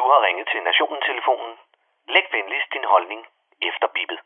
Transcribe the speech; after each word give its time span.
Du 0.00 0.04
har 0.12 0.20
ringet 0.26 0.46
til 0.52 0.62
Nationen-telefonen. 0.62 1.54
Læg 2.14 2.26
venligst 2.32 2.72
din 2.72 2.84
holdning 2.84 3.20
efter 3.68 3.86
bippet. 3.94 4.18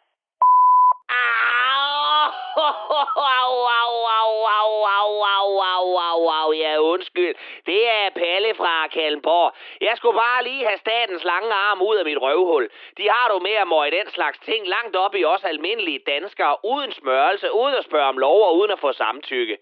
Ja, 6.63 6.79
undskyld. 6.81 7.35
Det 7.67 7.89
er 7.89 8.11
Palle 8.11 8.55
fra 8.55 8.89
Kalmborg. 8.89 9.55
Jeg 9.81 9.97
skulle 9.97 10.19
bare 10.19 10.45
lige 10.45 10.67
have 10.67 10.79
statens 10.79 11.25
lange 11.25 11.55
arm 11.55 11.83
ud 11.83 11.97
af 11.97 12.05
mit 12.05 12.23
røvhul. 12.23 12.71
De 12.99 13.11
har 13.11 13.29
du 13.29 13.39
med 13.39 13.57
at 13.63 13.69
møge 13.69 13.91
den 13.99 14.09
slags 14.11 14.39
ting 14.39 14.69
langt 14.69 14.97
op 14.97 15.15
i 15.15 15.25
os 15.25 15.45
almindelige 15.45 16.03
danskere, 16.07 16.57
uden 16.65 16.93
smørelse, 16.93 17.53
uden 17.53 17.75
at 17.75 17.85
spørge 17.85 18.09
om 18.09 18.19
lov 18.19 18.43
og 18.49 18.57
uden 18.57 18.71
at 18.71 18.81
få 18.81 18.93
samtykke. 18.93 19.59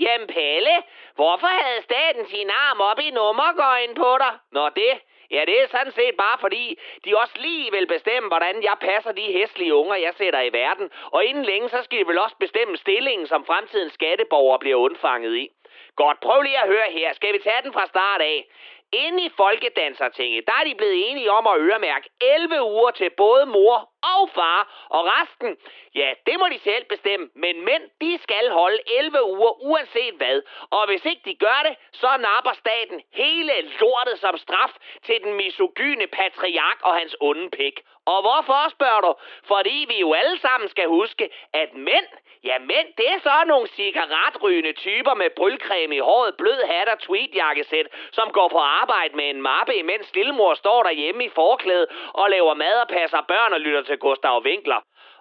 Jamen 0.00 0.26
Palle, 0.26 0.76
hvorfor 1.14 1.46
havde 1.46 1.82
staten 1.82 2.26
sin 2.26 2.50
arm 2.50 2.80
op 2.80 2.98
i 2.98 3.10
nummergøjen 3.10 3.94
på 3.94 4.18
dig? 4.18 4.32
Nå 4.52 4.68
det, 4.68 4.92
Ja, 5.30 5.44
det 5.48 5.62
er 5.62 5.66
sådan 5.66 5.92
set 5.92 6.14
bare 6.16 6.38
fordi, 6.40 6.78
de 7.04 7.16
også 7.16 7.34
lige 7.36 7.70
vil 7.72 7.86
bestemme, 7.86 8.28
hvordan 8.28 8.62
jeg 8.62 8.76
passer 8.80 9.12
de 9.12 9.32
hæslige 9.32 9.74
unger, 9.74 9.96
jeg 9.96 10.14
sætter 10.14 10.40
i 10.40 10.52
verden. 10.52 10.90
Og 11.10 11.24
inden 11.24 11.44
længe, 11.44 11.68
så 11.68 11.82
skal 11.82 11.98
de 11.98 12.06
vel 12.06 12.18
også 12.18 12.36
bestemme 12.36 12.76
stillingen, 12.76 13.26
som 13.26 13.44
fremtidens 13.44 13.92
skatteborger 13.92 14.58
bliver 14.58 14.76
undfanget 14.76 15.36
i. 15.36 15.48
Godt, 15.96 16.20
prøv 16.20 16.42
lige 16.42 16.62
at 16.62 16.68
høre 16.68 16.90
her. 16.90 17.12
Skal 17.12 17.32
vi 17.32 17.38
tage 17.38 17.62
den 17.64 17.72
fra 17.72 17.86
start 17.86 18.20
af? 18.20 18.48
Inde 18.92 19.24
i 19.24 19.30
Folkedansertinget, 19.36 20.46
der 20.46 20.52
er 20.60 20.64
de 20.64 20.74
blevet 20.74 21.10
enige 21.10 21.30
om 21.30 21.46
at 21.46 21.58
øremærke 21.58 22.08
11 22.20 22.62
uger 22.62 22.90
til 22.90 23.10
både 23.10 23.46
mor 23.46 23.88
og 24.02 24.30
far, 24.34 24.86
og 24.88 25.02
resten, 25.04 25.56
ja, 25.94 26.12
det 26.26 26.38
må 26.38 26.46
de 26.48 26.58
selv 26.58 26.84
bestemme, 26.84 27.28
men 27.34 27.64
mænd, 27.64 27.82
de 28.00 28.18
skal 28.22 28.50
holde 28.50 28.78
11 28.86 29.24
uger 29.24 29.62
uanset 29.62 30.14
hvad, 30.14 30.42
og 30.70 30.86
hvis 30.86 31.04
ikke 31.04 31.22
de 31.24 31.34
gør 31.34 31.60
det, 31.68 31.76
så 31.92 32.10
napper 32.26 32.52
staten 32.52 33.02
hele 33.12 33.52
lortet 33.80 34.18
som 34.18 34.36
straf 34.38 34.72
til 35.02 35.18
den 35.24 35.34
misogyne 35.34 36.06
patriark 36.06 36.78
og 36.82 36.94
hans 36.94 37.16
onde 37.20 37.50
pik. 37.50 37.80
Og 38.12 38.20
hvorfor, 38.26 38.70
spørger 38.76 39.00
du? 39.00 39.14
Fordi 39.44 39.86
vi 39.88 39.96
jo 40.00 40.12
alle 40.12 40.38
sammen 40.38 40.68
skal 40.68 40.86
huske, 40.88 41.30
at 41.52 41.74
mænd, 41.74 42.08
ja 42.44 42.58
mænd, 42.58 42.88
det 42.98 43.06
er 43.14 43.18
så 43.18 43.44
nogle 43.46 43.66
cigaretrygende 43.66 44.72
typer 44.72 45.14
med 45.14 45.30
brylcreme 45.36 45.96
i 45.96 45.98
håret, 45.98 46.34
blød 46.38 46.60
hat 46.70 46.88
og 46.88 46.98
tweedjakkesæt, 46.98 47.86
som 48.12 48.30
går 48.30 48.48
på 48.48 48.58
arbejde 48.58 49.16
med 49.16 49.30
en 49.30 49.42
mappe, 49.42 49.74
imens 49.76 50.14
lillemor 50.14 50.54
står 50.54 50.82
derhjemme 50.82 51.24
i 51.24 51.28
forklæde 51.28 51.86
og 52.14 52.30
laver 52.30 52.54
mad 52.54 52.76
og 52.80 52.88
passer 52.88 53.20
børn 53.28 53.52
og 53.52 53.60
lytter 53.60 53.82
til 53.88 53.98
Gustav 53.98 54.42
Winkler. 54.46 54.80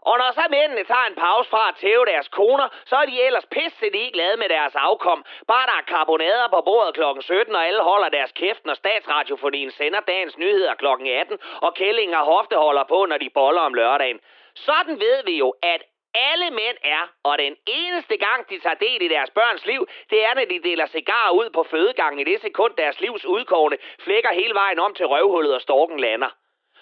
Og 0.09 0.15
når 0.21 0.31
så 0.39 0.45
mændene 0.49 0.83
tager 0.83 1.07
en 1.07 1.15
pause 1.25 1.49
fra 1.49 1.63
at 1.69 1.75
tæve 1.75 2.05
deres 2.05 2.27
koner, 2.27 2.67
så 2.89 2.95
er 2.95 3.05
de 3.05 3.21
ellers 3.27 3.47
pisse 3.55 3.89
glade 4.15 4.37
med 4.37 4.49
deres 4.49 4.75
afkom. 4.75 5.25
Bare 5.47 5.65
der 5.69 5.77
er 5.81 5.89
karbonader 5.93 6.47
på 6.47 6.61
bordet 6.61 6.93
kl. 6.93 7.03
17, 7.21 7.55
og 7.55 7.67
alle 7.67 7.81
holder 7.81 8.09
deres 8.09 8.31
kæft, 8.31 8.65
når 8.65 8.73
statsradiofonien 8.73 9.71
sender 9.71 9.99
dagens 9.99 10.37
nyheder 10.37 10.73
kl. 10.75 10.85
18, 10.85 11.39
og 11.61 11.73
kællinger 11.73 12.21
hofte 12.23 12.55
holder 12.55 12.83
på, 12.83 13.05
når 13.05 13.17
de 13.17 13.29
boller 13.29 13.61
om 13.61 13.73
lørdagen. 13.73 14.19
Sådan 14.55 14.99
ved 14.99 15.17
vi 15.25 15.37
jo, 15.37 15.53
at 15.63 15.81
alle 16.13 16.49
mænd 16.51 16.77
er, 16.83 17.03
og 17.23 17.37
den 17.37 17.55
eneste 17.67 18.17
gang, 18.17 18.49
de 18.49 18.59
tager 18.59 18.75
del 18.75 19.01
i 19.01 19.07
deres 19.07 19.29
børns 19.29 19.65
liv, 19.65 19.87
det 20.09 20.25
er, 20.25 20.33
når 20.33 20.45
de 20.45 20.59
deler 20.63 20.85
cigarer 20.85 21.31
ud 21.31 21.49
på 21.49 21.63
fødegangen 21.63 22.19
i 22.19 22.29
det 22.31 22.41
sekund, 22.41 22.73
deres 22.77 23.01
livs 23.01 23.25
udkårne 23.25 23.77
flækker 23.99 24.31
hele 24.31 24.53
vejen 24.53 24.79
om 24.79 24.93
til 24.93 25.05
røvhullet 25.05 25.55
og 25.55 25.61
storken 25.61 25.99
lander. 25.99 26.31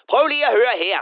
Prøv 0.08 0.26
lige 0.26 0.46
at 0.46 0.52
høre 0.52 0.76
her. 0.76 0.98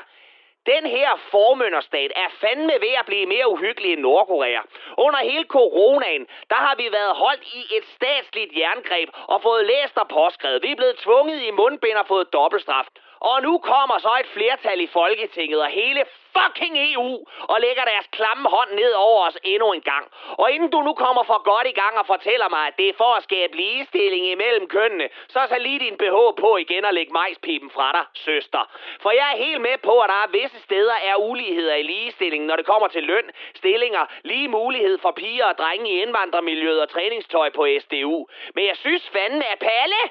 Den 0.66 0.86
her 0.86 1.10
formønderstat 1.30 2.12
er 2.16 2.28
fandme 2.40 2.72
ved 2.84 2.94
at 3.00 3.06
blive 3.06 3.26
mere 3.26 3.50
uhyggelig 3.50 3.92
end 3.92 4.00
Nordkorea. 4.00 4.60
Under 4.98 5.18
hele 5.18 5.44
coronaen, 5.44 6.26
der 6.50 6.60
har 6.66 6.74
vi 6.76 6.86
været 6.92 7.14
holdt 7.16 7.44
i 7.54 7.76
et 7.76 7.84
statsligt 7.96 8.52
jerngreb 8.58 9.08
og 9.32 9.42
fået 9.42 9.66
læst 9.66 9.96
og 9.96 10.08
påskrevet. 10.08 10.62
Vi 10.62 10.70
er 10.70 10.76
blevet 10.76 10.96
tvunget 10.96 11.42
i 11.42 11.50
mundbind 11.50 11.96
og 11.96 12.06
fået 12.06 12.32
dobbeltstraf. 12.32 12.86
Og 13.30 13.42
nu 13.42 13.58
kommer 13.58 13.98
så 13.98 14.12
et 14.20 14.26
flertal 14.36 14.80
i 14.80 14.86
Folketinget 14.86 15.60
og 15.62 15.68
hele 15.68 16.04
fucking 16.36 16.74
EU 16.92 17.10
og 17.52 17.60
lægger 17.60 17.84
deres 17.84 18.06
klamme 18.16 18.48
hånd 18.48 18.70
ned 18.80 18.92
over 18.92 19.26
os 19.28 19.38
endnu 19.42 19.72
en 19.72 19.80
gang. 19.80 20.06
Og 20.42 20.52
inden 20.52 20.70
du 20.70 20.80
nu 20.82 20.92
kommer 20.94 21.22
for 21.22 21.42
godt 21.52 21.66
i 21.66 21.76
gang 21.82 21.94
og 21.98 22.06
fortæller 22.06 22.48
mig, 22.48 22.66
at 22.66 22.76
det 22.78 22.88
er 22.88 23.00
for 23.02 23.12
at 23.14 23.22
skabe 23.22 23.56
ligestilling 23.56 24.26
imellem 24.26 24.66
kønnene, 24.68 25.08
så 25.28 25.40
tag 25.48 25.60
lige 25.60 25.78
din 25.78 25.96
BH 25.96 26.18
på 26.42 26.56
igen 26.56 26.84
og 26.84 26.94
læg 26.94 27.12
majspipen 27.12 27.70
fra 27.70 27.92
dig, 27.92 28.04
søster. 28.14 28.62
For 29.02 29.10
jeg 29.10 29.26
er 29.32 29.44
helt 29.44 29.60
med 29.60 29.78
på, 29.82 30.00
at 30.00 30.08
der 30.08 30.18
er 30.24 30.34
visse 30.38 30.60
steder 30.60 30.96
er 31.10 31.16
uligheder 31.16 31.74
i 31.74 31.82
ligestilling, 31.82 32.44
når 32.44 32.56
det 32.56 32.66
kommer 32.66 32.88
til 32.88 33.02
løn, 33.02 33.30
stillinger, 33.54 34.04
lige 34.22 34.48
mulighed 34.48 34.98
for 34.98 35.10
piger 35.10 35.46
og 35.46 35.58
drenge 35.58 35.90
i 35.90 36.02
indvandrermiljøet 36.02 36.82
og 36.82 36.88
træningstøj 36.88 37.50
på 37.50 37.66
SDU. 37.80 38.26
Men 38.54 38.66
jeg 38.66 38.76
synes 38.76 39.10
fandme, 39.12 39.44
at 39.52 39.58
Palle, 39.58 40.02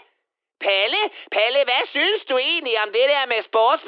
Palle, 0.68 1.02
Palle, 1.32 1.60
hvad 1.70 1.84
synes 1.96 2.22
du 2.30 2.38
egentlig 2.38 2.76
om 2.84 2.90
det 2.98 3.06
der 3.14 3.26
med 3.34 3.42
sports 3.50 3.84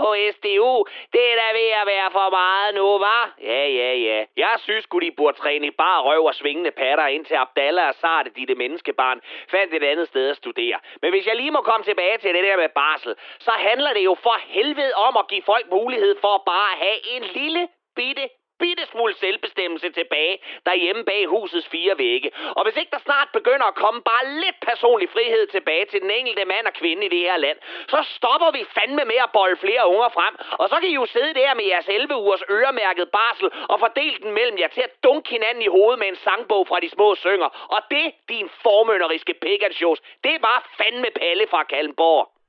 på 0.00 0.08
SDU? 0.34 0.74
Det 1.12 1.22
er 1.30 1.36
da 1.42 1.48
ved 1.58 1.70
at 1.80 1.86
være 1.94 2.10
for 2.18 2.30
meget 2.30 2.74
nu, 2.74 2.98
var? 2.98 3.24
Ja, 3.42 3.66
ja, 3.80 3.92
ja. 3.94 4.24
Jeg 4.36 4.54
synes 4.58 4.84
sgu, 4.84 4.98
de 4.98 5.10
burde 5.10 5.36
træne 5.38 5.66
i 5.66 5.70
bare 5.70 6.02
røv 6.02 6.24
og 6.24 6.34
svingende 6.34 6.70
patter 6.70 7.06
ind 7.06 7.24
til 7.24 7.34
Abdallah 7.34 7.88
og 7.88 7.94
Sarte, 7.94 8.30
de 8.36 8.46
det 8.46 8.56
menneskebarn, 8.56 9.20
fandt 9.50 9.74
et 9.74 9.84
andet 9.84 10.08
sted 10.08 10.30
at 10.30 10.36
studere. 10.36 10.78
Men 11.02 11.10
hvis 11.10 11.26
jeg 11.26 11.36
lige 11.36 11.50
må 11.50 11.60
komme 11.60 11.84
tilbage 11.84 12.18
til 12.18 12.34
det 12.34 12.44
der 12.44 12.56
med 12.56 12.68
barsel, 12.68 13.14
så 13.38 13.50
handler 13.50 13.92
det 13.92 14.04
jo 14.04 14.14
for 14.22 14.36
helvede 14.46 14.94
om 14.94 15.16
at 15.16 15.28
give 15.28 15.42
folk 15.42 15.66
mulighed 15.70 16.16
for 16.20 16.42
bare 16.46 16.72
at 16.72 16.78
have 16.78 16.98
en 17.14 17.22
lille 17.22 17.68
bitte 17.96 18.28
bitte 18.62 18.84
smule 18.92 19.14
selvbestemmelse 19.14 19.90
tilbage 19.90 20.38
derhjemme 20.66 21.04
bag 21.04 21.26
husets 21.26 21.68
fire 21.68 21.98
vægge. 21.98 22.30
Og 22.56 22.62
hvis 22.64 22.76
ikke 22.76 22.90
der 22.90 22.98
snart 22.98 23.28
begynder 23.32 23.66
at 23.66 23.74
komme 23.74 24.00
bare 24.02 24.24
lidt 24.42 24.58
personlig 24.70 25.08
frihed 25.08 25.46
tilbage 25.46 25.86
til 25.86 26.00
den 26.00 26.10
enkelte 26.10 26.44
mand 26.44 26.66
og 26.66 26.72
kvinde 26.72 27.06
i 27.06 27.08
det 27.08 27.18
her 27.18 27.36
land, 27.36 27.58
så 27.88 28.00
stopper 28.16 28.50
vi 28.50 28.62
fandme 28.78 29.04
med 29.04 29.18
at 29.26 29.30
bolde 29.32 29.56
flere 29.56 29.88
unger 29.94 30.08
frem. 30.08 30.34
Og 30.60 30.68
så 30.68 30.76
kan 30.80 30.88
I 30.88 30.94
jo 30.94 31.06
sidde 31.06 31.34
der 31.34 31.54
med 31.54 31.64
jeres 31.64 31.88
11 31.88 32.16
ugers 32.16 32.42
øremærket 32.50 33.08
barsel 33.10 33.48
og 33.68 33.80
fordele 33.80 34.18
den 34.22 34.32
mellem 34.38 34.58
jer 34.58 34.68
til 34.68 34.80
at 34.80 35.04
dunke 35.04 35.30
hinanden 35.30 35.62
i 35.62 35.74
hovedet 35.76 35.98
med 35.98 36.08
en 36.08 36.16
sangbog 36.16 36.68
fra 36.68 36.80
de 36.80 36.90
små 36.90 37.14
synger. 37.14 37.48
Og 37.74 37.80
det, 37.90 38.06
din 38.28 38.48
formønderiske 38.62 39.34
pekansjos, 39.34 40.00
det 40.24 40.36
var 40.42 40.58
fandme 40.78 41.10
Palle 41.20 41.46
fra 41.50 41.62
Kalmborg. 41.62 42.39